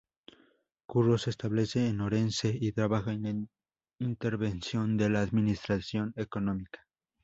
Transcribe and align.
Curros 0.87 1.21
se 1.21 1.29
establece 1.29 1.87
en 1.87 2.01
Orense 2.01 2.57
y 2.59 2.71
trabaja 2.71 3.13
en 3.13 3.21
la 4.01 4.07
Intervención 4.07 4.97
de 4.97 5.09
la 5.11 5.21
Administración 5.21 6.11
Económica. 6.15 6.87